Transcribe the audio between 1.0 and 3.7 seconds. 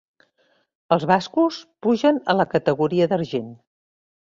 bascos pugen a la categoria d'argent.